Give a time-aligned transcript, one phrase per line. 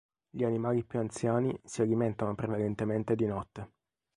[0.31, 3.71] Gli animali più anziani si alimentano prevalentemente di notte.